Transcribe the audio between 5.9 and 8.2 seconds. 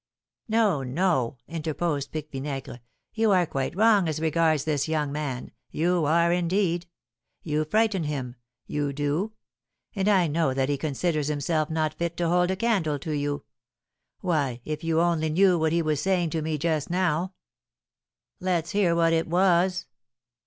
are, indeed. You frighten